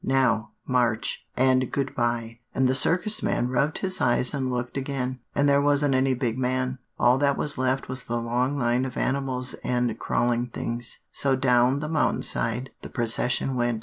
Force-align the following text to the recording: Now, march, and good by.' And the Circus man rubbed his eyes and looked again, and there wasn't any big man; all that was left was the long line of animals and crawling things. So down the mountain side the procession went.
Now, 0.03 0.53
march, 0.65 1.27
and 1.37 1.71
good 1.71 1.93
by.' 1.93 2.39
And 2.55 2.67
the 2.67 2.73
Circus 2.73 3.21
man 3.21 3.49
rubbed 3.49 3.77
his 3.77 4.01
eyes 4.01 4.33
and 4.33 4.49
looked 4.51 4.75
again, 4.75 5.19
and 5.35 5.47
there 5.47 5.61
wasn't 5.61 5.93
any 5.93 6.15
big 6.15 6.39
man; 6.39 6.79
all 6.97 7.19
that 7.19 7.37
was 7.37 7.59
left 7.59 7.87
was 7.87 8.05
the 8.05 8.17
long 8.19 8.57
line 8.57 8.83
of 8.85 8.97
animals 8.97 9.53
and 9.63 9.99
crawling 9.99 10.47
things. 10.47 11.01
So 11.11 11.35
down 11.35 11.81
the 11.81 11.87
mountain 11.87 12.23
side 12.23 12.71
the 12.81 12.89
procession 12.89 13.53
went. 13.55 13.79